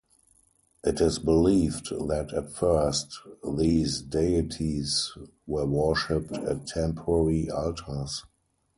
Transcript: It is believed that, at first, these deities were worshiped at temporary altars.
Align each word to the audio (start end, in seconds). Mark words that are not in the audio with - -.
It 0.83 0.99
is 0.99 1.19
believed 1.19 1.91
that, 1.91 2.33
at 2.35 2.49
first, 2.53 3.19
these 3.55 4.01
deities 4.01 5.15
were 5.45 5.67
worshiped 5.67 6.31
at 6.33 6.65
temporary 6.65 7.51
altars. 7.51 8.23